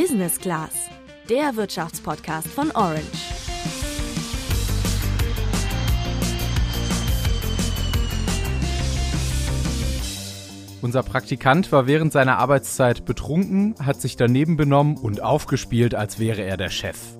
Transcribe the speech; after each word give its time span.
Business 0.00 0.38
Class, 0.38 0.88
der 1.28 1.56
Wirtschaftspodcast 1.56 2.46
von 2.46 2.70
Orange. 2.70 3.02
Unser 10.82 11.02
Praktikant 11.02 11.72
war 11.72 11.88
während 11.88 12.12
seiner 12.12 12.38
Arbeitszeit 12.38 13.06
betrunken, 13.06 13.74
hat 13.84 14.00
sich 14.00 14.14
daneben 14.14 14.56
benommen 14.56 14.96
und 14.96 15.20
aufgespielt, 15.20 15.96
als 15.96 16.20
wäre 16.20 16.42
er 16.42 16.56
der 16.56 16.70
Chef. 16.70 17.17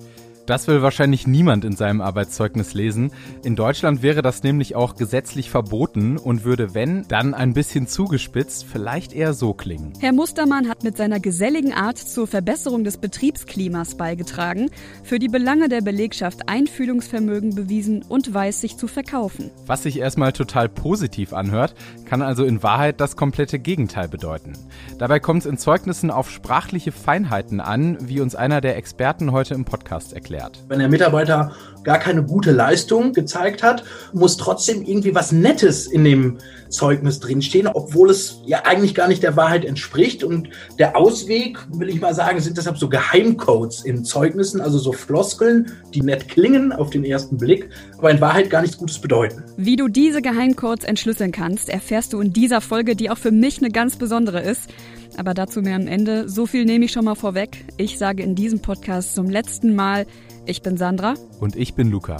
Das 0.49 0.67
will 0.67 0.81
wahrscheinlich 0.81 1.27
niemand 1.27 1.63
in 1.63 1.75
seinem 1.75 2.01
Arbeitszeugnis 2.01 2.73
lesen. 2.73 3.11
In 3.43 3.55
Deutschland 3.55 4.01
wäre 4.01 4.23
das 4.23 4.41
nämlich 4.41 4.75
auch 4.75 4.95
gesetzlich 4.95 5.51
verboten 5.51 6.17
und 6.17 6.43
würde, 6.43 6.73
wenn, 6.73 7.07
dann 7.07 7.35
ein 7.35 7.53
bisschen 7.53 7.85
zugespitzt, 7.85 8.65
vielleicht 8.65 9.13
eher 9.13 9.35
so 9.35 9.53
klingen. 9.53 9.93
Herr 9.99 10.11
Mustermann 10.11 10.67
hat 10.67 10.83
mit 10.83 10.97
seiner 10.97 11.19
geselligen 11.19 11.71
Art 11.71 11.99
zur 11.99 12.25
Verbesserung 12.25 12.83
des 12.83 12.97
Betriebsklimas 12.97 13.93
beigetragen, 13.93 14.71
für 15.03 15.19
die 15.19 15.27
Belange 15.27 15.69
der 15.69 15.81
Belegschaft 15.81 16.49
Einfühlungsvermögen 16.49 17.53
bewiesen 17.53 18.03
und 18.09 18.33
weiß 18.33 18.59
sich 18.59 18.75
zu 18.75 18.87
verkaufen. 18.87 19.51
Was 19.67 19.83
sich 19.83 19.99
erstmal 19.99 20.33
total 20.33 20.67
positiv 20.67 21.31
anhört, 21.31 21.75
kann 22.05 22.23
also 22.23 22.43
in 22.43 22.63
Wahrheit 22.63 22.99
das 23.01 23.15
komplette 23.15 23.59
Gegenteil 23.59 24.07
bedeuten. 24.07 24.53
Dabei 24.97 25.19
kommt 25.19 25.43
es 25.43 25.45
in 25.45 25.59
Zeugnissen 25.59 26.09
auf 26.09 26.31
sprachliche 26.31 26.91
Feinheiten 26.91 27.59
an, 27.59 27.99
wie 28.01 28.19
uns 28.19 28.33
einer 28.33 28.61
der 28.61 28.77
Experten 28.77 29.31
heute 29.31 29.53
im 29.53 29.63
Podcast 29.63 30.13
erklärt 30.13 30.38
erklärt. 30.39 30.63
Wenn 30.67 30.79
der 30.79 30.89
Mitarbeiter 30.89 31.51
gar 31.83 31.97
keine 31.97 32.23
gute 32.23 32.51
Leistung 32.51 33.13
gezeigt 33.13 33.63
hat, 33.63 33.83
muss 34.13 34.37
trotzdem 34.37 34.83
irgendwie 34.83 35.15
was 35.15 35.31
Nettes 35.31 35.87
in 35.87 36.03
dem 36.03 36.37
Zeugnis 36.69 37.19
drinstehen, 37.19 37.67
obwohl 37.67 38.09
es 38.09 38.41
ja 38.45 38.65
eigentlich 38.65 38.93
gar 38.93 39.07
nicht 39.07 39.23
der 39.23 39.37
Wahrheit 39.37 39.65
entspricht. 39.65 40.23
Und 40.23 40.49
der 40.77 40.97
Ausweg, 40.97 41.57
will 41.71 41.89
ich 41.89 42.01
mal 42.01 42.13
sagen, 42.13 42.39
sind 42.41 42.57
deshalb 42.57 42.77
so 42.77 42.89
Geheimcodes 42.89 43.85
in 43.85 44.03
Zeugnissen, 44.03 44.61
also 44.61 44.77
so 44.77 44.91
Floskeln, 44.91 45.71
die 45.93 46.01
nett 46.01 46.27
klingen 46.27 46.73
auf 46.73 46.89
den 46.89 47.03
ersten 47.05 47.37
Blick, 47.37 47.69
aber 47.97 48.11
in 48.11 48.21
Wahrheit 48.21 48.49
gar 48.49 48.61
nichts 48.61 48.77
Gutes 48.77 48.99
bedeuten. 48.99 49.43
Wie 49.57 49.77
du 49.77 49.87
diese 49.87 50.21
Geheimcodes 50.21 50.83
entschlüsseln 50.83 51.31
kannst, 51.31 51.69
erfährst 51.69 52.13
du 52.13 52.19
in 52.19 52.33
dieser 52.33 52.61
Folge, 52.61 52.95
die 52.95 53.09
auch 53.09 53.17
für 53.17 53.31
mich 53.31 53.59
eine 53.59 53.71
ganz 53.71 53.95
besondere 53.95 54.41
ist. 54.41 54.69
Aber 55.17 55.33
dazu 55.33 55.61
mehr 55.61 55.75
am 55.75 55.87
Ende. 55.87 56.29
So 56.29 56.45
viel 56.45 56.65
nehme 56.65 56.85
ich 56.85 56.91
schon 56.91 57.03
mal 57.03 57.15
vorweg. 57.15 57.65
Ich 57.77 57.97
sage 57.97 58.23
in 58.23 58.35
diesem 58.35 58.61
Podcast 58.61 59.15
zum 59.15 59.29
letzten 59.29 59.75
Mal, 59.75 60.05
ich 60.49 60.63
bin 60.63 60.77
Sandra. 60.77 61.13
Und 61.39 61.55
ich 61.55 61.75
bin 61.75 61.91
Luca. 61.91 62.17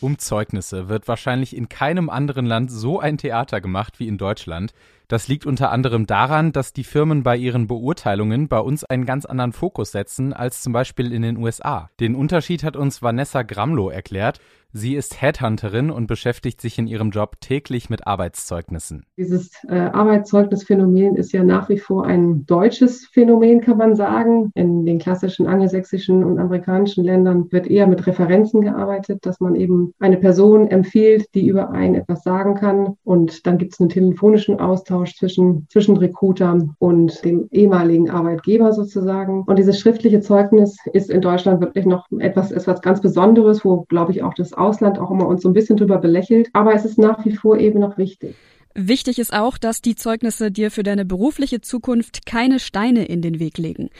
Um 0.00 0.18
Zeugnisse 0.18 0.88
wird 0.88 1.06
wahrscheinlich 1.06 1.56
in 1.56 1.68
keinem 1.68 2.10
anderen 2.10 2.44
Land 2.44 2.72
so 2.72 2.98
ein 2.98 3.16
Theater 3.16 3.60
gemacht 3.60 4.00
wie 4.00 4.08
in 4.08 4.18
Deutschland. 4.18 4.72
Das 5.06 5.28
liegt 5.28 5.46
unter 5.46 5.70
anderem 5.70 6.06
daran, 6.06 6.50
dass 6.50 6.72
die 6.72 6.82
Firmen 6.82 7.22
bei 7.22 7.36
ihren 7.36 7.68
Beurteilungen 7.68 8.48
bei 8.48 8.58
uns 8.58 8.82
einen 8.82 9.06
ganz 9.06 9.24
anderen 9.24 9.52
Fokus 9.52 9.92
setzen 9.92 10.32
als 10.32 10.62
zum 10.62 10.72
Beispiel 10.72 11.12
in 11.12 11.22
den 11.22 11.36
USA. 11.36 11.88
Den 12.00 12.16
Unterschied 12.16 12.64
hat 12.64 12.74
uns 12.74 13.02
Vanessa 13.02 13.42
Gramlow 13.42 13.90
erklärt. 13.90 14.40
Sie 14.74 14.94
ist 14.94 15.20
Headhunterin 15.20 15.90
und 15.90 16.06
beschäftigt 16.06 16.58
sich 16.62 16.78
in 16.78 16.86
ihrem 16.86 17.10
Job 17.10 17.36
täglich 17.40 17.90
mit 17.90 18.06
Arbeitszeugnissen. 18.06 19.04
Dieses 19.18 19.50
äh, 19.68 19.74
Arbeitszeugnisphänomen 19.74 21.16
ist 21.16 21.32
ja 21.32 21.44
nach 21.44 21.68
wie 21.68 21.76
vor 21.76 22.06
ein 22.06 22.46
deutsches 22.46 23.06
Phänomen, 23.06 23.60
kann 23.60 23.76
man 23.76 23.96
sagen. 23.96 24.50
In 24.54 24.86
den 24.86 24.98
klassischen 24.98 25.46
angelsächsischen 25.46 26.24
und 26.24 26.38
amerikanischen 26.38 27.04
Ländern 27.04 27.52
wird 27.52 27.66
eher 27.66 27.86
mit 27.86 28.06
Referenzen 28.06 28.62
gearbeitet, 28.62 29.26
dass 29.26 29.40
man 29.40 29.56
eben 29.56 29.92
eine 29.98 30.16
Person 30.16 30.68
empfiehlt, 30.68 31.26
die 31.34 31.46
über 31.48 31.72
einen 31.72 31.96
etwas 31.96 32.22
sagen 32.22 32.54
kann. 32.54 32.96
Und 33.04 33.46
dann 33.46 33.58
gibt 33.58 33.74
es 33.74 33.80
einen 33.80 33.90
telefonischen 33.90 34.58
Austausch 34.58 35.16
zwischen, 35.16 35.66
zwischen 35.68 35.98
Recruiter 35.98 36.58
und 36.78 37.22
dem 37.26 37.46
ehemaligen 37.50 38.08
Arbeitgeber 38.08 38.72
sozusagen. 38.72 39.42
Und 39.42 39.58
dieses 39.58 39.78
schriftliche 39.78 40.20
Zeugnis 40.20 40.78
ist 40.94 41.10
in 41.10 41.20
Deutschland 41.20 41.60
wirklich 41.60 41.84
noch 41.84 42.06
etwas, 42.18 42.52
etwas 42.52 42.80
ganz 42.80 43.02
Besonderes, 43.02 43.66
wo, 43.66 43.82
glaube 43.90 44.12
ich, 44.12 44.22
auch 44.22 44.32
das 44.32 44.54
Ausland 44.62 44.98
auch 44.98 45.10
immer 45.10 45.26
uns 45.26 45.42
so 45.42 45.48
ein 45.48 45.54
bisschen 45.54 45.76
drüber 45.76 45.98
belächelt. 45.98 46.48
Aber 46.52 46.74
es 46.74 46.84
ist 46.84 46.98
nach 46.98 47.24
wie 47.24 47.36
vor 47.36 47.58
eben 47.58 47.80
noch 47.80 47.98
wichtig. 47.98 48.34
Wichtig 48.74 49.18
ist 49.18 49.34
auch, 49.34 49.58
dass 49.58 49.82
die 49.82 49.96
Zeugnisse 49.96 50.50
dir 50.50 50.70
für 50.70 50.82
deine 50.82 51.04
berufliche 51.04 51.60
Zukunft 51.60 52.24
keine 52.24 52.58
Steine 52.58 53.04
in 53.04 53.20
den 53.20 53.38
Weg 53.38 53.58
legen. 53.58 53.90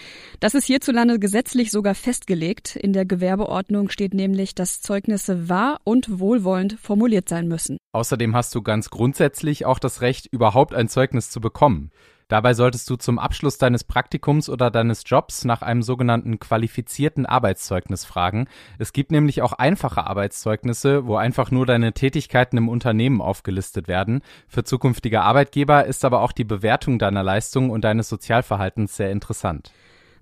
Das 0.41 0.55
ist 0.55 0.65
hierzulande 0.65 1.19
gesetzlich 1.19 1.71
sogar 1.71 1.95
festgelegt. 1.95 2.77
In 2.77 2.95
der 2.95 3.05
Gewerbeordnung 3.05 3.91
steht 3.91 4.15
nämlich, 4.15 4.55
dass 4.55 4.81
Zeugnisse 4.81 5.51
wahr 5.51 5.81
und 5.85 6.19
wohlwollend 6.19 6.79
formuliert 6.81 7.29
sein 7.29 7.49
müssen. 7.49 7.77
Außerdem 7.93 8.35
hast 8.35 8.55
du 8.55 8.63
ganz 8.63 8.89
grundsätzlich 8.89 9.67
auch 9.67 9.79
das 9.79 10.01
Recht, 10.01 10.27
überhaupt 10.33 10.75
ein 10.75 10.89
Zeugnis 10.89 11.29
zu 11.29 11.43
bekommen. 11.43 11.91
Dabei 12.33 12.55
solltest 12.55 12.89
du 12.89 12.97
zum 12.97 13.19
Abschluss 13.19 13.59
deines 13.59 13.85
Praktikums 13.85 14.49
oder 14.49 14.71
deines 14.71 15.03
Jobs 15.05 15.45
nach 15.45 15.61
einem 15.61 15.83
sogenannten 15.83 16.39
qualifizierten 16.39 17.27
Arbeitszeugnis 17.27 18.07
fragen. 18.07 18.49
Es 18.79 18.95
gibt 18.95 19.13
nämlich 19.13 19.43
auch 19.43 19.53
einfache 19.53 20.07
Arbeitszeugnisse, 20.07 21.07
wo 21.07 21.17
einfach 21.17 21.51
nur 21.51 21.67
deine 21.67 21.93
Tätigkeiten 21.93 22.57
im 22.57 22.71
Unternehmen 22.71 23.21
aufgelistet 23.21 23.87
werden. 23.87 24.23
Für 24.49 24.65
zukünftige 24.65 25.21
Arbeitgeber 25.21 25.85
ist 25.85 26.07
aber 26.07 26.23
auch 26.23 26.33
die 26.33 26.45
Bewertung 26.45 26.99
deiner 26.99 27.23
Leistung 27.23 27.69
und 27.69 27.85
deines 27.85 28.09
Sozialverhaltens 28.09 28.97
sehr 28.97 29.11
interessant. 29.11 29.71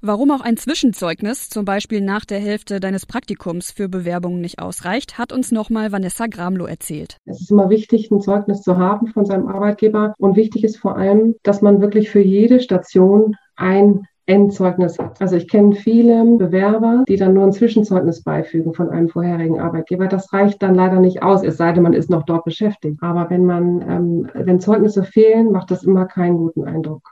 Warum 0.02 0.30
auch 0.30 0.40
ein 0.40 0.56
Zwischenzeugnis, 0.56 1.50
zum 1.50 1.66
Beispiel 1.66 2.00
nach 2.00 2.24
der 2.24 2.38
Hälfte 2.38 2.80
deines 2.80 3.04
Praktikums, 3.04 3.70
für 3.70 3.90
Bewerbungen 3.90 4.40
nicht 4.40 4.58
ausreicht, 4.58 5.18
hat 5.18 5.30
uns 5.30 5.52
nochmal 5.52 5.92
Vanessa 5.92 6.26
Gramlow 6.26 6.66
erzählt. 6.66 7.18
Es 7.26 7.42
ist 7.42 7.50
immer 7.50 7.68
wichtig, 7.68 8.10
ein 8.10 8.22
Zeugnis 8.22 8.62
zu 8.62 8.78
haben 8.78 9.08
von 9.08 9.26
seinem 9.26 9.48
Arbeitgeber. 9.48 10.14
Und 10.16 10.36
wichtig 10.36 10.64
ist 10.64 10.78
vor 10.78 10.96
allem, 10.96 11.34
dass 11.42 11.60
man 11.60 11.82
wirklich 11.82 12.08
für 12.08 12.22
jede 12.22 12.60
Station 12.60 13.36
ein 13.56 14.06
Endzeugnis 14.24 14.98
hat. 14.98 15.20
Also 15.20 15.36
ich 15.36 15.48
kenne 15.48 15.74
viele 15.74 16.24
Bewerber, 16.24 17.04
die 17.06 17.16
dann 17.16 17.34
nur 17.34 17.44
ein 17.44 17.52
Zwischenzeugnis 17.52 18.22
beifügen 18.22 18.72
von 18.72 18.88
einem 18.88 19.10
vorherigen 19.10 19.60
Arbeitgeber. 19.60 20.06
Das 20.06 20.32
reicht 20.32 20.62
dann 20.62 20.74
leider 20.74 20.98
nicht 20.98 21.22
aus, 21.22 21.42
es 21.42 21.58
sei 21.58 21.72
denn, 21.72 21.82
man 21.82 21.92
ist 21.92 22.08
noch 22.08 22.22
dort 22.22 22.44
beschäftigt. 22.44 22.96
Aber 23.02 23.28
wenn 23.28 23.44
man, 23.44 23.82
ähm, 23.82 24.30
wenn 24.32 24.60
Zeugnisse 24.60 25.04
fehlen, 25.04 25.52
macht 25.52 25.70
das 25.70 25.84
immer 25.84 26.06
keinen 26.06 26.38
guten 26.38 26.64
Eindruck. 26.64 27.02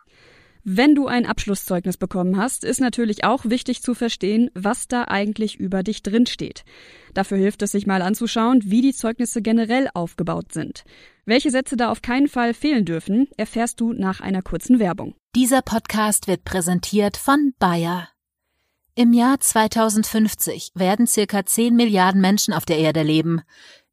Wenn 0.70 0.94
du 0.94 1.06
ein 1.06 1.24
Abschlusszeugnis 1.24 1.96
bekommen 1.96 2.36
hast, 2.36 2.62
ist 2.62 2.78
natürlich 2.78 3.24
auch 3.24 3.46
wichtig 3.46 3.80
zu 3.80 3.94
verstehen, 3.94 4.50
was 4.52 4.86
da 4.86 5.04
eigentlich 5.04 5.58
über 5.58 5.82
dich 5.82 6.02
drinsteht. 6.02 6.62
Dafür 7.14 7.38
hilft 7.38 7.62
es 7.62 7.72
sich 7.72 7.86
mal 7.86 8.02
anzuschauen, 8.02 8.60
wie 8.66 8.82
die 8.82 8.92
Zeugnisse 8.92 9.40
generell 9.40 9.88
aufgebaut 9.94 10.52
sind. 10.52 10.84
Welche 11.24 11.50
Sätze 11.50 11.78
da 11.78 11.90
auf 11.90 12.02
keinen 12.02 12.28
Fall 12.28 12.52
fehlen 12.52 12.84
dürfen, 12.84 13.28
erfährst 13.38 13.80
du 13.80 13.94
nach 13.94 14.20
einer 14.20 14.42
kurzen 14.42 14.78
Werbung. 14.78 15.14
Dieser 15.34 15.62
Podcast 15.62 16.26
wird 16.26 16.44
präsentiert 16.44 17.16
von 17.16 17.54
Bayer. 17.58 18.10
Im 18.94 19.14
Jahr 19.14 19.40
2050 19.40 20.72
werden 20.74 21.06
circa 21.06 21.46
10 21.46 21.76
Milliarden 21.76 22.20
Menschen 22.20 22.52
auf 22.52 22.66
der 22.66 22.76
Erde 22.76 23.02
leben. 23.02 23.40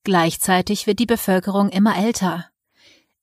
Gleichzeitig 0.03 0.87
wird 0.87 0.99
die 0.99 1.05
Bevölkerung 1.05 1.69
immer 1.69 1.97
älter. 1.97 2.49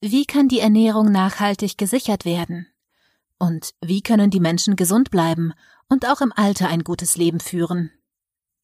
Wie 0.01 0.25
kann 0.25 0.49
die 0.49 0.61
Ernährung 0.61 1.13
nachhaltig 1.13 1.77
gesichert 1.77 2.25
werden? 2.25 2.67
Und 3.43 3.75
wie 3.81 4.03
können 4.03 4.31
die 4.31 4.39
Menschen 4.39 4.77
gesund 4.77 5.11
bleiben 5.11 5.53
und 5.89 6.07
auch 6.07 6.21
im 6.21 6.33
Alter 6.33 6.69
ein 6.69 6.85
gutes 6.85 7.17
Leben 7.17 7.41
führen? 7.41 7.91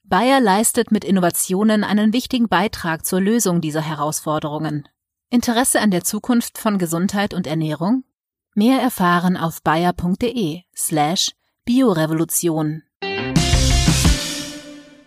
Bayer 0.05 0.41
leistet 0.41 0.93
mit 0.93 1.05
Innovationen 1.05 1.83
einen 1.83 2.13
wichtigen 2.13 2.49
Beitrag 2.49 3.05
zur 3.05 3.21
Lösung 3.21 3.61
dieser 3.61 3.81
Herausforderungen. 3.81 4.89
Interesse 5.31 5.81
an 5.81 5.91
der 5.91 6.05
Zukunft 6.05 6.59
von 6.59 6.79
Gesundheit 6.79 7.35
und 7.35 7.49
Ernährung? 7.49 8.05
Mehr 8.55 8.81
erfahren 8.81 9.37
auf 9.37 9.65
bayer.de 9.65 10.63
slash 10.77 11.33
Biorevolution. 11.65 12.85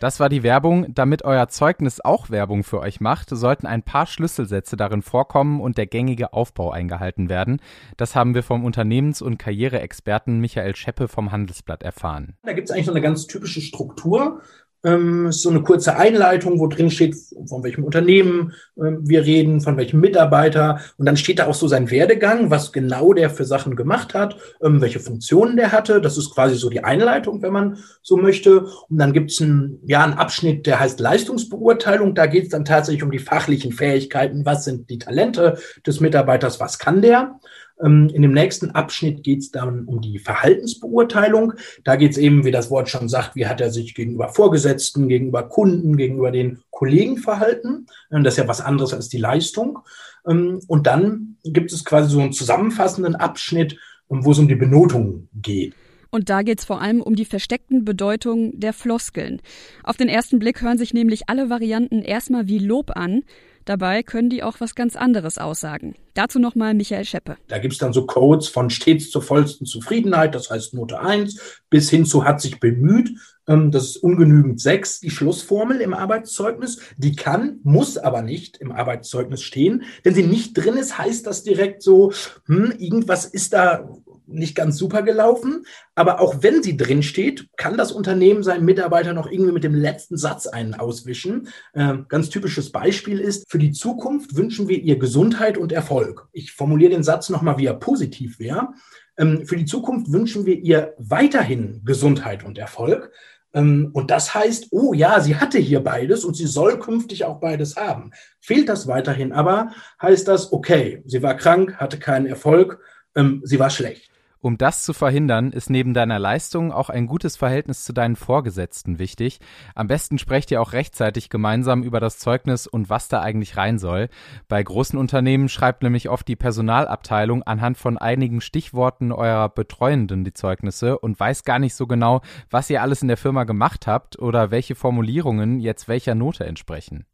Das 0.02 0.20
war 0.20 0.30
die 0.30 0.42
Werbung. 0.42 0.88
Damit 0.96 1.26
euer 1.26 1.48
Zeugnis 1.50 2.02
auch 2.02 2.32
Werbung 2.32 2.64
für 2.64 2.80
euch 2.80 3.02
macht, 3.02 3.30
sollten 3.30 3.68
ein 3.68 3.84
paar 3.84 4.08
Schlüsselsätze 4.08 4.76
darin 4.76 5.04
vorkommen 5.04 5.62
und 5.62 5.78
der 5.78 5.86
gängige 5.86 6.34
Aufbau 6.34 6.72
eingehalten 6.72 7.30
werden. 7.30 7.62
Das 7.98 8.16
haben 8.16 8.34
wir 8.34 8.42
vom 8.42 8.66
Unternehmens- 8.66 9.22
und 9.22 9.38
Karriereexperten 9.38 10.40
Michael 10.40 10.76
Scheppe 10.76 11.08
vom 11.08 11.32
Handelsblatt 11.32 11.84
erfahren. 11.84 12.36
Da 12.42 12.54
gibt 12.54 12.68
es 12.68 12.72
eigentlich 12.74 12.88
so 12.88 12.92
eine 12.94 13.02
ganz 13.02 13.28
typische 13.28 13.62
Struktur 13.62 14.42
ähm, 14.84 15.32
so 15.32 15.50
eine 15.50 15.62
kurze 15.62 15.96
Einleitung, 15.96 16.60
wo 16.60 16.68
drin 16.68 16.90
steht, 16.90 17.16
von 17.48 17.64
welchem 17.64 17.84
Unternehmen 17.84 18.54
ähm, 18.78 19.00
wir 19.08 19.26
reden, 19.26 19.62
von 19.62 19.78
welchem 19.78 20.00
Mitarbeiter. 20.00 20.80
Und 20.98 21.06
dann 21.06 21.18
steht 21.18 21.40
da 21.40 21.48
auch 21.48 21.54
so 21.54 21.68
sein 21.68 21.92
Werdegang, 21.92 22.50
was 22.50 22.72
genau 22.72 23.14
der 23.14 23.30
für 23.30 23.46
Sachen 23.46 23.76
gemacht 23.76 24.14
hat, 24.14 24.38
ähm, 24.62 24.82
welche 24.82 25.00
Funktionen 25.00 25.56
der 25.56 25.72
hatte. 25.72 26.02
Das 26.02 26.18
ist 26.18 26.34
quasi 26.34 26.56
so 26.56 26.70
die 26.70 26.84
Einleitung, 26.84 27.42
wenn 27.42 27.54
man 27.54 27.78
so 28.02 28.18
möchte. 28.18 28.66
Und 28.90 28.98
dann 28.98 29.14
gibt's 29.14 29.42
einen, 29.42 29.80
ja, 29.86 30.04
einen 30.04 30.14
Abschnitt, 30.14 30.66
der 30.66 30.80
heißt 30.80 31.00
Leistungsbeurteilung. 31.00 32.16
Da 32.16 32.26
geht 32.26 32.44
es 32.44 32.50
dann 32.50 32.66
tatsächlich 32.66 33.04
um 33.04 33.12
die 33.12 33.20
fachlichen 33.20 33.72
Fähigkeiten. 33.72 34.46
Was 34.46 34.66
sind 34.66 34.90
die 34.90 35.00
Talente 35.00 35.58
des 35.86 36.00
Mitarbeiters? 36.00 36.60
Was 36.60 36.80
kann 36.80 37.02
der? 37.02 37.40
Ähm, 37.84 38.10
in 38.14 38.22
dem 38.22 38.34
nächsten 38.34 38.72
Abschnitt 38.72 39.24
geht 39.24 39.40
es 39.40 39.52
dann 39.52 39.86
um 39.86 40.02
die 40.02 40.20
Verhaltensbeurteilung. 40.20 41.54
Da 41.84 41.96
geht 41.96 42.12
es 42.12 42.18
eben, 42.18 42.46
wie 42.46 42.52
das 42.52 42.70
Wort 42.70 42.90
schon 42.90 43.10
sagt, 43.10 43.36
wie 43.36 43.48
hat 43.48 43.62
er 43.62 43.72
sich 43.72 43.96
gegenüber 43.96 44.30
Vorgesetzten, 44.30 45.08
gegenüber 45.08 45.44
Kunden, 45.44 45.98
gegenüber 45.98 46.32
den 46.32 46.60
Kollegen 46.70 47.18
verhalten. 47.18 47.88
Ähm, 48.12 48.24
das 48.24 48.36
ist 48.36 48.40
ja 48.40 48.48
was 48.48 48.62
anderes 48.62 48.94
als 48.94 49.10
die 49.10 49.18
Leistung. 49.18 49.80
Ähm, 50.28 50.60
und 50.68 50.88
dann 50.88 51.38
gibt 51.44 51.72
es 51.72 51.86
quasi 51.86 52.10
so 52.10 52.20
einen 52.20 52.34
zusammenfassenden 52.34 53.16
Abschnitt, 53.16 53.78
wo 54.08 54.32
es 54.32 54.40
um 54.40 54.48
die 54.48 54.56
Benotung 54.56 55.30
geht. 55.34 55.74
Und 56.12 56.30
da 56.30 56.42
geht 56.42 56.60
es 56.60 56.66
vor 56.66 56.82
allem 56.82 57.02
um 57.02 57.16
die 57.16 57.26
versteckten 57.26 57.86
Bedeutungen 57.86 58.60
der 58.60 58.74
Floskeln. 58.74 59.42
Auf 59.84 59.96
den 59.96 60.10
ersten 60.10 60.40
Blick 60.40 60.62
hören 60.62 60.78
sich 60.78 60.94
nämlich 60.94 61.30
alle 61.30 61.50
Varianten 61.50 62.02
erstmal 62.02 62.48
wie 62.48 62.60
Lob 62.60 62.92
an. 62.96 63.24
Dabei 63.66 64.04
können 64.04 64.30
die 64.30 64.44
auch 64.44 64.60
was 64.60 64.76
ganz 64.76 64.96
anderes 64.96 65.38
aussagen. 65.38 65.96
Dazu 66.14 66.40
nochmal 66.40 66.74
Michael 66.74 67.06
Scheppe. 67.06 67.38
Da 67.48 67.60
gibt 67.60 67.74
es 67.74 67.80
dann 67.80 67.94
so 67.94 68.06
Codes 68.06 68.48
von 68.48 68.70
stets 68.70 69.10
zur 69.10 69.22
vollsten 69.22 69.66
Zufriedenheit, 69.66 70.36
das 70.36 70.50
heißt 70.50 70.74
Note 70.74 71.00
1, 71.00 71.62
bis 71.70 71.90
hin 71.90 72.06
zu 72.06 72.26
hat 72.26 72.42
sich 72.42 72.60
bemüht. 72.60 73.12
Ähm, 73.48 73.72
das 73.72 73.86
ist 73.86 73.98
ungenügend 73.98 74.60
6, 74.60 75.00
die 75.00 75.10
Schlussformel 75.10 75.80
im 75.82 75.94
Arbeitszeugnis. 75.94 76.80
Die 76.98 77.16
kann, 77.16 77.60
muss 77.64 77.98
aber 77.98 78.22
nicht 78.22 78.58
im 78.58 78.72
Arbeitszeugnis 78.72 79.42
stehen. 79.42 79.84
Wenn 80.04 80.16
sie 80.16 80.24
nicht 80.24 80.54
drin 80.58 80.76
ist, 80.76 80.98
heißt 80.98 81.26
das 81.26 81.44
direkt 81.44 81.82
so, 81.82 82.12
hm, 82.46 82.74
irgendwas 82.78 83.26
ist 83.26 83.54
da 83.54 83.90
nicht 84.34 84.56
ganz 84.56 84.78
super 84.78 85.02
gelaufen. 85.02 85.66
Aber 85.96 86.20
auch 86.20 86.42
wenn 86.42 86.64
sie 86.64 86.78
drin 86.78 87.04
steht, 87.04 87.48
kann 87.58 87.78
das 87.78 87.92
Unternehmen 87.92 88.44
seinen 88.44 88.66
Mitarbeiter 88.66 89.14
noch 89.14 89.30
irgendwie 89.30 89.52
mit 89.52 89.64
dem 89.64 89.76
letzten 89.76 90.18
Satz 90.18 90.48
einen 90.48 90.74
auswischen. 90.74 91.50
Ähm, 91.74 92.06
ganz 92.10 92.30
typisches 92.30 92.72
Beispiel 92.72 93.20
ist, 93.20 93.50
für 93.50 93.60
die 93.60 93.72
Zukunft 93.72 94.36
wünschen 94.36 94.68
wir 94.68 94.80
ihr 94.80 94.98
Gesundheit 94.98 95.58
und 95.58 95.72
Erfolg. 95.72 96.28
Ich 96.32 96.54
formuliere 96.54 96.92
den 96.92 97.04
Satz 97.04 97.30
nochmal, 97.30 97.58
wie 97.58 97.66
er 97.66 97.76
positiv 97.76 98.40
wäre. 98.40 98.70
Ähm, 99.18 99.46
für 99.46 99.58
die 99.58 99.66
Zukunft 99.66 100.12
wünschen 100.12 100.46
wir 100.46 100.58
ihr 100.58 100.94
weiterhin 100.98 101.82
Gesundheit 101.84 102.44
und 102.44 102.58
Erfolg. 102.58 103.12
Ähm, 103.54 103.90
und 103.94 104.12
das 104.12 104.34
heißt, 104.34 104.68
oh 104.72 104.94
ja, 104.94 105.20
sie 105.20 105.36
hatte 105.36 105.58
hier 105.58 105.82
beides 105.82 106.24
und 106.24 106.36
sie 106.36 106.48
soll 106.48 106.80
künftig 106.80 107.26
auch 107.26 107.40
beides 107.40 107.76
haben. 107.76 108.12
Fehlt 108.40 108.70
das 108.70 108.88
weiterhin 108.88 109.34
aber, 109.34 109.72
heißt 110.02 110.28
das, 110.28 110.52
okay, 110.54 111.04
sie 111.06 111.22
war 111.22 111.36
krank, 111.36 111.76
hatte 111.78 112.00
keinen 112.00 112.26
Erfolg, 112.26 112.80
ähm, 113.16 113.42
sie 113.44 113.60
war 113.60 113.70
schlecht. 113.70 114.10
Um 114.44 114.58
das 114.58 114.82
zu 114.82 114.94
verhindern, 114.94 115.52
ist 115.52 115.70
neben 115.70 115.94
deiner 115.94 116.18
Leistung 116.18 116.72
auch 116.72 116.90
ein 116.90 117.06
gutes 117.06 117.38
Verhältnis 117.38 117.84
zu 117.84 117.94
deinen 117.94 118.16
Vorgesetzten 118.16 118.98
wichtig. 118.98 119.40
Am 119.76 119.86
besten 119.86 120.18
sprecht 120.18 120.50
ihr 120.50 120.60
auch 120.64 120.74
rechtzeitig 120.74 121.30
gemeinsam 121.30 121.84
über 121.84 122.00
das 122.00 122.18
Zeugnis 122.18 122.66
und 122.66 122.90
was 122.90 123.08
da 123.08 123.22
eigentlich 123.22 123.56
rein 123.56 123.78
soll. 123.78 124.10
Bei 124.48 124.64
großen 124.64 124.98
Unternehmen 124.98 125.48
schreibt 125.48 125.84
nämlich 125.84 126.10
oft 126.10 126.28
die 126.28 126.36
Personalabteilung 126.36 127.44
anhand 127.44 127.78
von 127.78 128.00
einigen 128.00 128.42
Stichworten 128.42 129.12
eurer 129.12 129.48
Betreuenden 129.48 130.24
die 130.24 130.34
Zeugnisse 130.34 130.98
und 130.98 131.20
weiß 131.20 131.44
gar 131.44 131.60
nicht 131.60 131.76
so 131.76 131.86
genau, 131.86 132.22
was 132.50 132.68
ihr 132.72 132.82
alles 132.82 133.04
in 133.04 133.10
der 133.10 133.18
Firma 133.18 133.44
gemacht 133.44 133.86
habt 133.86 134.18
oder 134.18 134.50
welche 134.50 134.74
Formulierungen 134.74 135.60
jetzt 135.60 135.88
welcher 135.88 136.16
Note 136.16 136.46
entsprechen. 136.48 137.06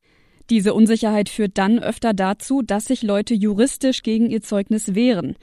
Diese 0.50 0.74
Unsicherheit 0.74 1.28
führt 1.28 1.58
dann 1.58 1.80
öfter 1.80 2.14
dazu, 2.14 2.62
dass 2.62 2.86
sich 2.86 3.04
Leute 3.04 3.34
juristisch 3.34 4.02
gegen 4.02 4.30
ihr 4.30 4.42
Zeugnis 4.42 4.96
wehren. 4.96 5.36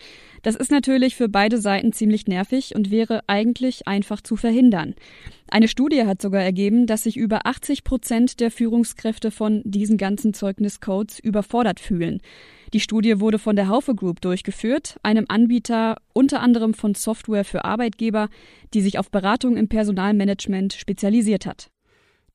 Das 0.43 0.57
ist 0.57 0.71
natürlich 0.71 1.15
für 1.15 1.29
beide 1.29 1.59
Seiten 1.59 1.93
ziemlich 1.93 2.27
nervig 2.27 2.75
und 2.75 2.91
wäre 2.91 3.23
eigentlich 3.27 3.87
einfach 3.87 4.23
zu 4.23 4.37
verhindern. 4.37 4.95
Eine 5.51 5.69
Studie 5.69 6.05
hat 6.05 6.23
sogar 6.23 6.43
ergeben, 6.43 6.87
dass 6.87 7.03
sich 7.05 7.17
über 7.17 7.47
80 7.47 7.85
Prozent 7.85 8.41
der 8.41 8.51
Führungskräfte 8.51 9.31
von 9.31 9.63
diesen 9.65 9.99
ganzen 9.99 10.33
Zeugniscodes 10.33 11.19
überfordert 11.19 11.81
fühlen. 11.81 12.21
Die 12.73 12.81
Studie 12.81 13.21
wurde 13.21 13.39
von 13.39 13.57
der 13.57 13.69
Haufe 13.69 13.95
Group 13.95 14.21
durchgeführt, 14.23 14.97
einem 15.03 15.27
Anbieter 15.29 15.97
unter 16.13 16.41
anderem 16.41 16.75
von 16.75 16.95
Software 16.95 17.45
für 17.45 17.65
Arbeitgeber, 17.65 18.29
die 18.73 18.81
sich 18.81 18.99
auf 18.99 19.11
Beratung 19.11 19.57
im 19.57 19.69
Personalmanagement 19.69 20.73
spezialisiert 20.73 21.47
hat. 21.47 21.69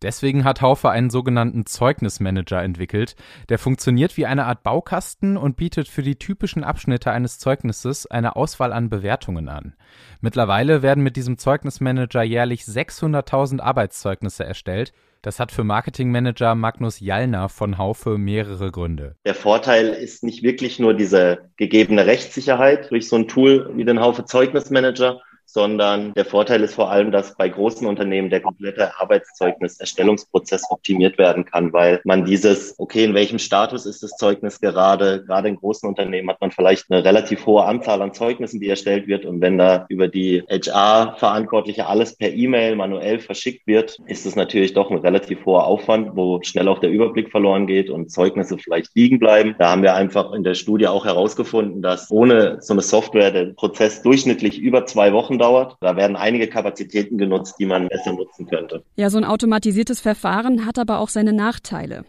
Deswegen 0.02 0.46
hat 0.46 0.62
Haufe 0.62 0.90
einen 0.90 1.10
sogenannten 1.10 1.66
Zeugnismanager 1.66 2.64
entwickelt. 2.64 3.16
Der 3.50 3.60
funktioniert 3.60 4.16
wie 4.16 4.26
eine 4.26 4.46
Art 4.46 4.64
Baukasten 4.64 5.36
und 5.36 5.58
bietet 5.58 5.90
für 5.90 6.04
die 6.04 6.16
typischen 6.16 6.64
Abschnitte 6.64 7.12
eines 7.12 7.38
Zeugnisses 7.38 8.06
eine 8.06 8.38
Auswahl 8.38 8.72
an 8.72 8.90
Bewertungen 8.90 9.50
an. 9.50 9.76
Mittlerweile 10.22 10.82
werden 10.82 11.04
mit 11.04 11.18
diesem 11.18 11.38
Zeugnismanager 11.38 12.24
jährlich 12.24 12.62
600.000 12.62 13.60
Arbeitszeugnisse 13.60 14.46
erstellt. 14.46 14.94
Das 15.22 15.38
hat 15.42 15.52
für 15.52 15.66
Marketingmanager 15.66 16.56
Magnus 16.56 17.02
Jallner 17.02 17.50
von 17.50 17.78
Haufe 17.78 18.18
mehrere 18.18 18.72
Gründe. 18.72 19.18
Der 19.26 19.36
Vorteil 19.36 19.90
ist 19.90 20.24
nicht 20.24 20.44
wirklich 20.44 20.80
nur 20.80 20.94
diese 20.94 21.50
gegebene 21.58 22.06
Rechtssicherheit 22.06 22.90
durch 22.90 23.10
so 23.10 23.18
ein 23.18 23.28
Tool 23.28 23.70
wie 23.76 23.84
den 23.84 24.00
Haufe 24.00 24.24
Zeugnismanager, 24.24 25.20
sondern 25.52 26.14
der 26.14 26.26
Vorteil 26.26 26.62
ist 26.64 26.76
vor 26.76 26.92
allem, 26.92 27.12
dass 27.12 27.36
bei 27.36 27.50
großen 27.50 27.88
Unternehmen 27.88 28.30
der 28.30 28.42
komplette 28.42 29.00
Arbeitszeugnis-Erstellungsprozess 29.00 30.64
optimiert 30.70 31.18
werden 31.18 31.46
kann, 31.46 31.74
weil 31.74 32.02
man 32.04 32.26
dieses, 32.26 32.76
okay, 32.78 33.04
in 33.04 33.14
welchem 33.14 33.40
Status 33.40 33.86
ist 33.86 34.04
das 34.04 34.12
Zeugnis 34.18 34.60
gerade? 34.60 35.24
Gerade 35.26 35.50
in 35.50 35.56
großen 35.56 35.90
Unternehmen 35.90 36.30
hat 36.30 36.42
man 36.42 36.52
vielleicht 36.52 36.92
eine 36.92 37.04
relativ 37.04 37.46
hohe 37.46 37.64
Anzahl 37.64 38.02
an 38.02 38.14
Zeugnissen, 38.14 38.60
die 38.60 38.70
erstellt 38.70 39.08
wird. 39.08 39.26
Und 39.26 39.42
wenn 39.42 39.58
da 39.58 39.86
über 39.90 40.08
die 40.08 40.44
HR-Verantwortliche 40.50 41.88
alles 41.88 42.16
per 42.16 42.32
E-Mail 42.32 42.76
manuell 42.76 43.20
verschickt 43.20 43.66
wird, 43.66 43.98
ist 44.06 44.26
es 44.26 44.36
natürlich 44.36 44.74
doch 44.74 44.92
ein 44.92 44.98
relativ 44.98 45.46
hoher 45.46 45.66
Aufwand, 45.66 46.16
wo 46.16 46.40
schnell 46.44 46.68
auch 46.68 46.80
der 46.80 46.92
Überblick 46.92 47.32
verloren 47.32 47.66
geht 47.66 47.90
und 47.90 48.12
Zeugnisse 48.12 48.58
vielleicht 48.58 48.96
liegen 48.96 49.20
bleiben. 49.20 49.56
Da 49.58 49.72
haben 49.72 49.82
wir 49.82 49.96
einfach 49.96 50.32
in 50.34 50.44
der 50.44 50.54
Studie 50.54 50.88
auch 50.88 51.06
herausgefunden, 51.06 51.82
dass 51.82 52.12
ohne 52.12 52.62
so 52.62 52.74
eine 52.74 52.82
Software 52.82 53.32
der 53.32 53.46
Prozess 53.54 54.02
durchschnittlich 54.04 54.60
über 54.60 54.86
zwei 54.86 55.12
Wochen 55.14 55.39
dauert. 55.40 55.78
Da 55.82 55.96
werden 55.96 56.16
einige 56.16 56.48
Kapazitäten 56.48 57.18
genutzt, 57.18 57.56
die 57.60 57.66
man 57.66 57.88
besser 57.88 58.14
nutzen 58.14 58.48
könnte. 58.48 58.84
Ja, 58.96 59.10
so 59.10 59.18
ein 59.18 59.26
automatisiertes 59.26 60.00
Verfahren 60.00 60.66
hat 60.66 60.78
aber 60.78 61.00
auch 61.00 61.10
seine 61.10 61.34
Nachteile. 61.34 62.06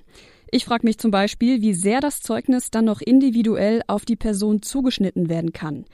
Ich 0.53 0.65
frage 0.65 0.85
mich 0.85 0.99
zum 0.99 1.13
Beispiel, 1.13 1.63
wie 1.63 1.75
sehr 1.75 2.01
das 2.01 2.23
Zeugnis 2.23 2.71
dann 2.71 2.85
noch 2.85 3.01
individuell 3.01 3.83
auf 3.87 4.05
die 4.05 4.17
Person 4.17 4.63
zugeschnitten 4.63 5.29
werden 5.29 5.53
kann. 5.53 5.85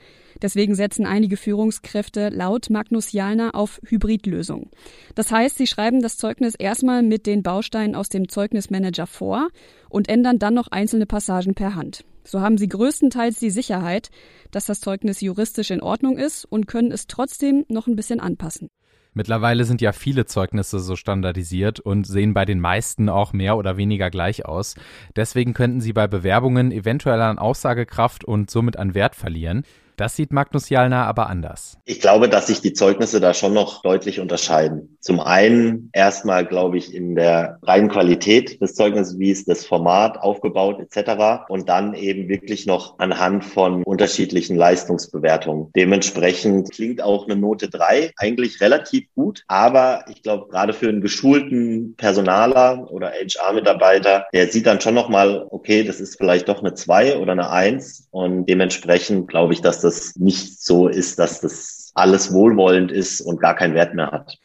Deswegen 0.41 0.75
setzen 0.75 1.05
einige 1.05 1.37
Führungskräfte 1.37 2.29
laut 2.29 2.69
Magnus 2.69 3.11
Jalner 3.11 3.55
auf 3.55 3.79
Hybridlösungen. 3.87 4.69
Das 5.15 5.31
heißt, 5.31 5.57
sie 5.57 5.67
schreiben 5.67 6.01
das 6.01 6.17
Zeugnis 6.17 6.55
erstmal 6.55 7.03
mit 7.03 7.25
den 7.25 7.43
Bausteinen 7.43 7.95
aus 7.95 8.09
dem 8.09 8.29
Zeugnismanager 8.29 9.07
vor 9.07 9.49
und 9.89 10.09
ändern 10.09 10.39
dann 10.39 10.53
noch 10.55 10.67
einzelne 10.69 11.05
Passagen 11.05 11.53
per 11.53 11.75
Hand. 11.75 12.03
So 12.27 12.41
haben 12.41 12.57
sie 12.57 12.67
größtenteils 12.67 13.39
die 13.39 13.49
Sicherheit, 13.49 14.09
dass 14.51 14.65
das 14.65 14.81
Zeugnis 14.81 15.21
juristisch 15.21 15.71
in 15.71 15.81
Ordnung 15.81 16.17
ist 16.17 16.43
und 16.43 16.67
können 16.67 16.91
es 16.91 17.07
trotzdem 17.07 17.65
noch 17.69 17.87
ein 17.87 17.95
bisschen 17.95 18.19
anpassen. 18.19 18.69
Mittlerweile 19.13 19.63
sind 19.63 19.81
ja 19.81 19.93
viele 19.93 20.25
Zeugnisse 20.25 20.79
so 20.79 20.95
standardisiert 20.95 21.79
und 21.79 22.05
sehen 22.05 22.33
bei 22.33 22.45
den 22.45 22.59
meisten 22.59 23.09
auch 23.09 23.33
mehr 23.33 23.57
oder 23.57 23.77
weniger 23.77 24.11
gleich 24.11 24.45
aus. 24.45 24.75
Deswegen 25.15 25.53
könnten 25.53 25.81
sie 25.81 25.93
bei 25.93 26.07
Bewerbungen 26.07 26.71
eventuell 26.71 27.21
an 27.21 27.39
Aussagekraft 27.39 28.25
und 28.25 28.51
somit 28.51 28.77
an 28.77 28.93
Wert 28.93 29.15
verlieren. 29.15 29.63
Das 29.97 30.15
sieht 30.15 30.31
Magnus 30.31 30.69
Jalner 30.69 31.07
aber 31.07 31.27
anders. 31.27 31.79
Ich 31.83 31.99
glaube, 31.99 32.29
dass 32.29 32.45
sich 32.45 32.61
die 32.61 32.73
Zeugnisse 32.73 33.19
da 33.19 33.33
schon 33.33 33.55
noch 33.55 33.81
deutlich 33.81 34.19
unterscheiden. 34.19 34.95
Zum 34.99 35.19
einen 35.19 35.89
erstmal, 35.91 36.45
glaube 36.45 36.77
ich, 36.77 36.93
in 36.93 37.15
der 37.15 37.57
reinen 37.63 37.89
Qualität 37.89 38.61
des 38.61 38.75
Zeugnisses, 38.75 39.17
wie 39.17 39.31
ist 39.31 39.49
das 39.49 39.65
Format 39.65 40.19
aufgebaut 40.19 40.79
etc. 40.79 41.49
Und 41.49 41.67
dann 41.67 41.95
eben 41.95 42.29
wirklich 42.29 42.67
noch 42.67 42.99
anhand 42.99 43.43
von 43.43 43.83
unterschiedlichen 43.83 44.55
Leistungsbewertungen. 44.55 45.71
Dementsprechend 45.75 46.71
klingt 46.71 47.01
auch 47.01 47.25
eine 47.25 47.35
Note 47.35 47.67
drei 47.67 48.11
eigentlich 48.17 48.61
relativ 48.61 49.07
gut, 49.15 49.45
aber 49.47 50.05
ich 50.09 50.21
glaube, 50.21 50.47
gerade 50.49 50.73
für 50.73 50.89
einen 50.89 51.01
geschulten 51.01 51.95
Personaler 51.97 52.91
oder 52.91 53.13
HR-Mitarbeiter, 53.13 54.27
der 54.31 54.47
sieht 54.49 54.67
dann 54.67 54.79
schon 54.79 54.93
nochmal, 54.93 55.47
okay, 55.49 55.83
das 55.83 55.99
ist 55.99 56.17
vielleicht 56.17 56.49
doch 56.49 56.59
eine 56.59 56.75
zwei 56.75 57.17
oder 57.17 57.31
eine 57.31 57.49
eins 57.49 58.07
und 58.11 58.45
dementsprechend 58.45 59.27
glaube 59.27 59.53
ich, 59.53 59.61
dass 59.61 59.81
das 59.81 59.86
das 59.87 60.15
nicht 60.17 60.61
so 60.61 60.87
ist, 60.87 61.17
dass 61.19 61.41
das 61.41 61.91
alles 61.95 62.31
wohlwollend 62.31 62.91
ist 62.91 63.21
und 63.21 63.39
gar 63.39 63.55
keinen 63.55 63.73
Wert 63.73 63.95
mehr 63.95 64.11
hat. 64.11 64.37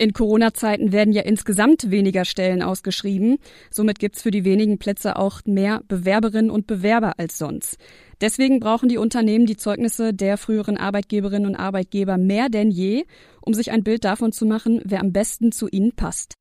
In 0.00 0.14
Corona-Zeiten 0.14 0.92
werden 0.92 1.12
ja 1.12 1.20
insgesamt 1.22 1.90
weniger 1.90 2.24
Stellen 2.24 2.62
ausgeschrieben. 2.62 3.36
Somit 3.70 3.98
gibt 3.98 4.16
es 4.16 4.22
für 4.22 4.30
die 4.30 4.46
wenigen 4.46 4.78
Plätze 4.78 5.16
auch 5.16 5.42
mehr 5.44 5.82
Bewerberinnen 5.88 6.50
und 6.50 6.66
Bewerber 6.66 7.18
als 7.18 7.36
sonst. 7.36 7.76
Deswegen 8.22 8.60
brauchen 8.60 8.88
die 8.88 8.96
Unternehmen 8.96 9.44
die 9.44 9.58
Zeugnisse 9.58 10.14
der 10.14 10.38
früheren 10.38 10.78
Arbeitgeberinnen 10.78 11.46
und 11.46 11.56
Arbeitgeber 11.56 12.16
mehr 12.16 12.48
denn 12.48 12.70
je, 12.70 13.04
um 13.42 13.52
sich 13.52 13.72
ein 13.72 13.84
Bild 13.84 14.04
davon 14.04 14.32
zu 14.32 14.46
machen, 14.46 14.80
wer 14.86 15.00
am 15.00 15.12
besten 15.12 15.52
zu 15.52 15.68
ihnen 15.68 15.92
passt. 15.92 16.39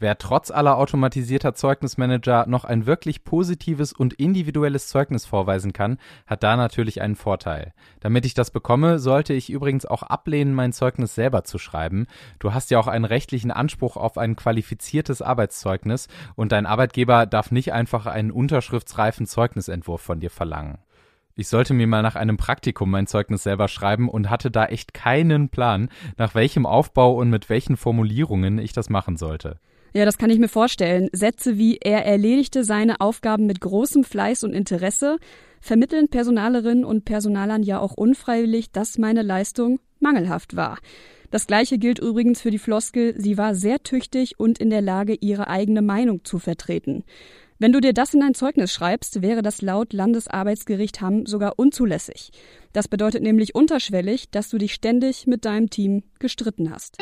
Wer 0.00 0.16
trotz 0.16 0.52
aller 0.52 0.76
automatisierter 0.76 1.54
Zeugnismanager 1.54 2.46
noch 2.46 2.64
ein 2.64 2.86
wirklich 2.86 3.24
positives 3.24 3.92
und 3.92 4.14
individuelles 4.14 4.86
Zeugnis 4.86 5.26
vorweisen 5.26 5.72
kann, 5.72 5.98
hat 6.24 6.44
da 6.44 6.56
natürlich 6.56 7.02
einen 7.02 7.16
Vorteil. 7.16 7.72
Damit 7.98 8.24
ich 8.24 8.32
das 8.32 8.52
bekomme, 8.52 9.00
sollte 9.00 9.34
ich 9.34 9.50
übrigens 9.50 9.86
auch 9.86 10.04
ablehnen, 10.04 10.54
mein 10.54 10.72
Zeugnis 10.72 11.16
selber 11.16 11.42
zu 11.42 11.58
schreiben. 11.58 12.06
Du 12.38 12.54
hast 12.54 12.70
ja 12.70 12.78
auch 12.78 12.86
einen 12.86 13.04
rechtlichen 13.04 13.50
Anspruch 13.50 13.96
auf 13.96 14.18
ein 14.18 14.36
qualifiziertes 14.36 15.20
Arbeitszeugnis 15.20 16.06
und 16.36 16.52
dein 16.52 16.66
Arbeitgeber 16.66 17.26
darf 17.26 17.50
nicht 17.50 17.72
einfach 17.72 18.06
einen 18.06 18.30
unterschriftsreifen 18.30 19.26
Zeugnisentwurf 19.26 20.00
von 20.00 20.20
dir 20.20 20.30
verlangen. 20.30 20.78
Ich 21.34 21.48
sollte 21.48 21.74
mir 21.74 21.88
mal 21.88 22.02
nach 22.02 22.14
einem 22.14 22.36
Praktikum 22.36 22.88
mein 22.88 23.08
Zeugnis 23.08 23.42
selber 23.42 23.66
schreiben 23.66 24.08
und 24.08 24.30
hatte 24.30 24.52
da 24.52 24.66
echt 24.66 24.94
keinen 24.94 25.48
Plan, 25.48 25.88
nach 26.16 26.36
welchem 26.36 26.66
Aufbau 26.66 27.14
und 27.14 27.30
mit 27.30 27.48
welchen 27.48 27.76
Formulierungen 27.76 28.58
ich 28.58 28.72
das 28.72 28.90
machen 28.90 29.16
sollte. 29.16 29.58
Ja, 29.92 30.04
das 30.04 30.18
kann 30.18 30.30
ich 30.30 30.38
mir 30.38 30.48
vorstellen. 30.48 31.08
Sätze 31.12 31.58
wie 31.58 31.78
er 31.78 32.04
erledigte 32.04 32.64
seine 32.64 33.00
Aufgaben 33.00 33.46
mit 33.46 33.60
großem 33.60 34.04
Fleiß 34.04 34.44
und 34.44 34.52
Interesse 34.52 35.18
vermitteln 35.60 36.08
Personalerinnen 36.08 36.84
und 36.84 37.04
Personalern 37.04 37.62
ja 37.62 37.80
auch 37.80 37.94
unfreiwillig, 37.94 38.70
dass 38.70 38.98
meine 38.98 39.22
Leistung 39.22 39.80
mangelhaft 40.00 40.56
war. 40.56 40.78
Das 41.30 41.46
gleiche 41.46 41.78
gilt 41.78 41.98
übrigens 41.98 42.40
für 42.40 42.50
die 42.50 42.58
Floskel, 42.58 43.14
sie 43.18 43.36
war 43.36 43.54
sehr 43.54 43.82
tüchtig 43.82 44.38
und 44.38 44.58
in 44.58 44.70
der 44.70 44.80
Lage, 44.80 45.14
ihre 45.14 45.48
eigene 45.48 45.82
Meinung 45.82 46.24
zu 46.24 46.38
vertreten. 46.38 47.04
Wenn 47.58 47.72
du 47.72 47.80
dir 47.80 47.92
das 47.92 48.14
in 48.14 48.22
ein 48.22 48.34
Zeugnis 48.34 48.72
schreibst, 48.72 49.20
wäre 49.20 49.42
das 49.42 49.60
laut 49.60 49.92
Landesarbeitsgericht 49.92 51.00
Hamm 51.00 51.26
sogar 51.26 51.54
unzulässig. 51.56 52.30
Das 52.72 52.86
bedeutet 52.86 53.22
nämlich 53.22 53.54
unterschwellig, 53.54 54.30
dass 54.30 54.48
du 54.48 54.58
dich 54.58 54.72
ständig 54.72 55.26
mit 55.26 55.44
deinem 55.44 55.68
Team 55.68 56.04
gestritten 56.20 56.70
hast. 56.70 56.98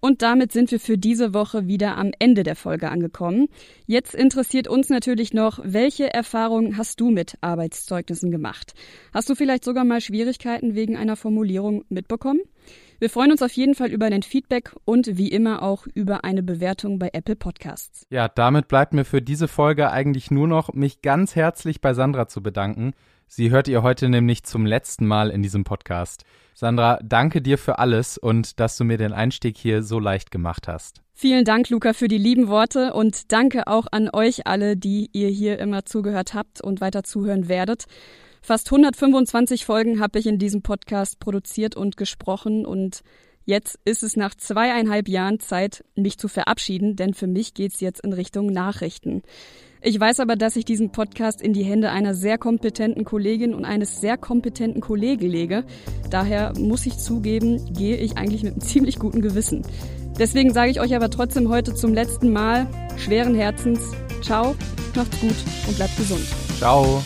Und 0.00 0.22
damit 0.22 0.52
sind 0.52 0.70
wir 0.70 0.80
für 0.80 0.96
diese 0.96 1.34
Woche 1.34 1.66
wieder 1.66 1.98
am 1.98 2.12
Ende 2.18 2.42
der 2.42 2.56
Folge 2.56 2.90
angekommen. 2.90 3.48
Jetzt 3.86 4.14
interessiert 4.14 4.66
uns 4.66 4.88
natürlich 4.88 5.34
noch, 5.34 5.60
welche 5.62 6.12
Erfahrungen 6.12 6.78
hast 6.78 7.00
du 7.00 7.10
mit 7.10 7.36
Arbeitszeugnissen 7.42 8.30
gemacht? 8.30 8.72
Hast 9.12 9.28
du 9.28 9.34
vielleicht 9.34 9.64
sogar 9.64 9.84
mal 9.84 10.00
Schwierigkeiten 10.00 10.74
wegen 10.74 10.96
einer 10.96 11.16
Formulierung 11.16 11.84
mitbekommen? 11.90 12.40
Wir 13.00 13.08
freuen 13.08 13.30
uns 13.32 13.40
auf 13.40 13.52
jeden 13.52 13.74
Fall 13.74 13.90
über 13.90 14.10
dein 14.10 14.22
Feedback 14.22 14.76
und 14.84 15.16
wie 15.16 15.28
immer 15.28 15.62
auch 15.62 15.86
über 15.94 16.22
eine 16.22 16.42
Bewertung 16.42 16.98
bei 16.98 17.08
Apple 17.14 17.34
Podcasts. 17.34 18.06
Ja, 18.10 18.28
damit 18.28 18.68
bleibt 18.68 18.92
mir 18.92 19.06
für 19.06 19.22
diese 19.22 19.48
Folge 19.48 19.90
eigentlich 19.90 20.30
nur 20.30 20.46
noch, 20.46 20.74
mich 20.74 21.00
ganz 21.00 21.34
herzlich 21.34 21.80
bei 21.80 21.94
Sandra 21.94 22.28
zu 22.28 22.42
bedanken. 22.42 22.92
Sie 23.26 23.50
hört 23.50 23.68
ihr 23.68 23.82
heute 23.82 24.10
nämlich 24.10 24.42
zum 24.42 24.66
letzten 24.66 25.06
Mal 25.06 25.30
in 25.30 25.42
diesem 25.42 25.64
Podcast. 25.64 26.24
Sandra, 26.52 26.98
danke 27.02 27.40
dir 27.40 27.56
für 27.56 27.78
alles 27.78 28.18
und 28.18 28.60
dass 28.60 28.76
du 28.76 28.84
mir 28.84 28.98
den 28.98 29.14
Einstieg 29.14 29.56
hier 29.56 29.82
so 29.82 29.98
leicht 29.98 30.30
gemacht 30.30 30.68
hast. 30.68 31.00
Vielen 31.14 31.46
Dank, 31.46 31.70
Luca, 31.70 31.94
für 31.94 32.08
die 32.08 32.18
lieben 32.18 32.48
Worte 32.48 32.92
und 32.92 33.32
danke 33.32 33.66
auch 33.66 33.86
an 33.92 34.10
euch 34.12 34.46
alle, 34.46 34.76
die 34.76 35.08
ihr 35.12 35.28
hier 35.28 35.58
immer 35.58 35.86
zugehört 35.86 36.34
habt 36.34 36.60
und 36.60 36.82
weiter 36.82 37.02
zuhören 37.02 37.48
werdet. 37.48 37.86
Fast 38.42 38.68
125 38.68 39.64
Folgen 39.64 40.00
habe 40.00 40.18
ich 40.18 40.26
in 40.26 40.38
diesem 40.38 40.62
Podcast 40.62 41.20
produziert 41.20 41.76
und 41.76 41.96
gesprochen 41.96 42.64
und 42.64 43.02
jetzt 43.44 43.78
ist 43.84 44.02
es 44.02 44.16
nach 44.16 44.34
zweieinhalb 44.34 45.08
Jahren 45.08 45.40
Zeit, 45.40 45.84
mich 45.94 46.18
zu 46.18 46.26
verabschieden, 46.26 46.96
denn 46.96 47.14
für 47.14 47.26
mich 47.26 47.54
geht's 47.54 47.80
jetzt 47.80 48.00
in 48.00 48.12
Richtung 48.12 48.46
Nachrichten. 48.46 49.22
Ich 49.82 49.98
weiß 49.98 50.20
aber, 50.20 50.36
dass 50.36 50.56
ich 50.56 50.64
diesen 50.64 50.90
Podcast 50.90 51.40
in 51.40 51.52
die 51.52 51.64
Hände 51.64 51.90
einer 51.90 52.14
sehr 52.14 52.36
kompetenten 52.38 53.04
Kollegin 53.04 53.54
und 53.54 53.64
eines 53.64 54.00
sehr 54.00 54.18
kompetenten 54.18 54.82
Kollegen 54.82 55.26
lege. 55.28 55.64
Daher 56.10 56.52
muss 56.58 56.84
ich 56.86 56.98
zugeben, 56.98 57.72
gehe 57.72 57.96
ich 57.96 58.16
eigentlich 58.16 58.42
mit 58.42 58.52
einem 58.52 58.60
ziemlich 58.66 58.98
guten 58.98 59.22
Gewissen. 59.22 59.62
Deswegen 60.18 60.52
sage 60.52 60.70
ich 60.70 60.80
euch 60.80 60.94
aber 60.94 61.08
trotzdem 61.08 61.48
heute 61.48 61.74
zum 61.74 61.94
letzten 61.94 62.30
Mal 62.30 62.68
schweren 62.98 63.34
Herzens, 63.34 63.80
ciao, 64.22 64.54
macht's 64.94 65.18
gut 65.20 65.36
und 65.66 65.76
bleibt 65.76 65.96
gesund. 65.96 66.26
Ciao. 66.58 67.02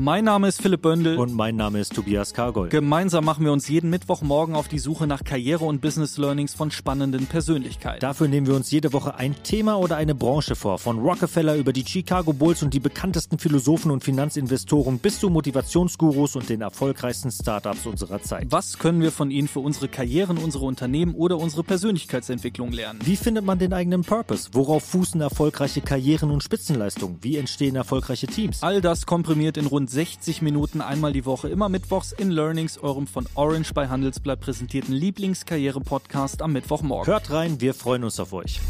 Mein 0.00 0.26
Name 0.26 0.46
ist 0.46 0.62
Philipp 0.62 0.82
Bündel. 0.82 1.18
Und 1.18 1.34
mein 1.34 1.56
Name 1.56 1.80
ist 1.80 1.92
Tobias 1.92 2.32
Kargold. 2.32 2.70
Gemeinsam 2.70 3.24
machen 3.24 3.44
wir 3.44 3.50
uns 3.50 3.66
jeden 3.66 3.90
Mittwochmorgen 3.90 4.54
auf 4.54 4.68
die 4.68 4.78
Suche 4.78 5.08
nach 5.08 5.24
Karriere- 5.24 5.64
und 5.64 5.80
Business-Learnings 5.80 6.54
von 6.54 6.70
spannenden 6.70 7.26
Persönlichkeiten. 7.26 7.98
Dafür 7.98 8.28
nehmen 8.28 8.46
wir 8.46 8.54
uns 8.54 8.70
jede 8.70 8.92
Woche 8.92 9.16
ein 9.16 9.34
Thema 9.42 9.76
oder 9.76 9.96
eine 9.96 10.14
Branche 10.14 10.54
vor. 10.54 10.78
Von 10.78 11.00
Rockefeller 11.00 11.56
über 11.56 11.72
die 11.72 11.84
Chicago 11.84 12.32
Bulls 12.32 12.62
und 12.62 12.74
die 12.74 12.78
bekanntesten 12.78 13.40
Philosophen 13.40 13.90
und 13.90 14.04
Finanzinvestoren 14.04 15.00
bis 15.00 15.18
zu 15.18 15.30
Motivationsgurus 15.30 16.36
und 16.36 16.48
den 16.48 16.60
erfolgreichsten 16.60 17.32
Startups 17.32 17.84
unserer 17.84 18.22
Zeit. 18.22 18.46
Was 18.50 18.78
können 18.78 19.00
wir 19.00 19.10
von 19.10 19.32
ihnen 19.32 19.48
für 19.48 19.60
unsere 19.60 19.88
Karrieren, 19.88 20.38
unsere 20.38 20.64
Unternehmen 20.64 21.16
oder 21.16 21.38
unsere 21.38 21.64
Persönlichkeitsentwicklung 21.64 22.70
lernen? 22.70 23.00
Wie 23.02 23.16
findet 23.16 23.44
man 23.44 23.58
den 23.58 23.72
eigenen 23.72 24.02
Purpose? 24.02 24.50
Worauf 24.52 24.84
fußen 24.84 25.20
erfolgreiche 25.20 25.80
Karrieren 25.80 26.30
und 26.30 26.44
Spitzenleistungen? 26.44 27.18
Wie 27.22 27.36
entstehen 27.36 27.74
erfolgreiche 27.74 28.28
Teams? 28.28 28.62
All 28.62 28.80
das 28.80 29.04
komprimiert 29.04 29.56
in 29.56 29.66
rund 29.66 29.87
60 29.90 30.42
Minuten 30.42 30.80
einmal 30.80 31.12
die 31.12 31.24
Woche, 31.24 31.48
immer 31.48 31.68
mittwochs 31.68 32.12
in 32.12 32.30
Learnings, 32.30 32.78
eurem 32.78 33.06
von 33.06 33.26
Orange 33.34 33.72
bei 33.74 33.88
Handelsblatt 33.88 34.40
präsentierten 34.40 34.94
Lieblingskarriere-Podcast 34.94 36.42
am 36.42 36.52
Mittwochmorgen. 36.52 37.12
Hört 37.12 37.30
rein, 37.30 37.60
wir 37.60 37.74
freuen 37.74 38.04
uns 38.04 38.20
auf 38.20 38.32
euch. 38.32 38.60